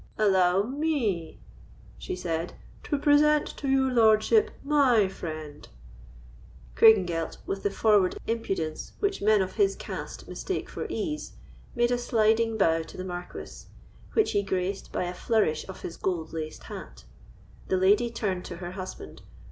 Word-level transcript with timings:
"Allow 0.17 0.63
me," 0.63 1.39
she 1.99 2.15
said, 2.15 2.53
"to 2.81 2.97
present 2.97 3.45
to 3.57 3.69
your 3.69 3.91
lordship 3.93 4.49
my 4.63 5.07
friend." 5.07 5.67
Craigengelt, 6.75 7.37
with 7.45 7.61
the 7.61 7.69
forward 7.69 8.17
impudence 8.25 8.93
which 8.99 9.21
men 9.21 9.43
of 9.43 9.57
his 9.57 9.75
cast 9.75 10.27
mistake 10.27 10.71
for 10.71 10.87
ease, 10.89 11.33
made 11.75 11.91
a 11.91 11.99
sliding 11.99 12.57
bow 12.57 12.81
to 12.81 12.97
the 12.97 13.05
Marquis, 13.05 13.67
which 14.13 14.31
he 14.31 14.41
graced 14.41 14.91
by 14.91 15.03
a 15.03 15.13
flourish 15.13 15.69
of 15.69 15.81
his 15.81 15.97
gold 15.97 16.33
laced 16.33 16.63
hat. 16.63 17.03
The 17.67 17.77
lady 17.77 18.09
turned 18.09 18.43
to 18.45 18.55
her 18.55 18.71
husband. 18.71 19.21